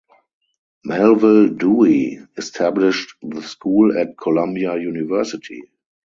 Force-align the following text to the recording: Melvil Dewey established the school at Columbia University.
Melvil 0.83 1.49
Dewey 1.57 2.19
established 2.35 3.13
the 3.21 3.43
school 3.43 3.95
at 3.99 4.17
Columbia 4.17 4.75
University. 4.75 5.61